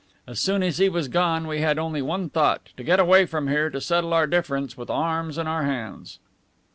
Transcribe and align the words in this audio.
As 0.25 0.39
soon 0.39 0.63
as 0.63 0.79
he 0.79 0.89
was 0.89 1.07
gone 1.07 1.45
we 1.45 1.61
had 1.61 1.77
only 1.77 2.01
one 2.01 2.27
thought, 2.27 2.71
to 2.75 2.83
get 2.83 2.99
away 2.99 3.27
from 3.27 3.47
here 3.47 3.69
to 3.69 3.79
settle 3.79 4.15
our 4.15 4.25
difference 4.25 4.75
with 4.75 4.89
arms 4.89 5.37
in 5.37 5.45
our 5.45 5.61
hands." 5.63 6.17